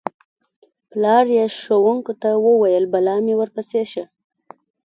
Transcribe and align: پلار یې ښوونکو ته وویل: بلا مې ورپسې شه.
پلار 0.91 1.25
یې 1.35 1.45
ښوونکو 1.59 2.13
ته 2.21 2.29
وویل: 2.45 2.83
بلا 2.93 3.15
مې 3.25 3.33
ورپسې 3.37 3.83
شه. 3.91 4.03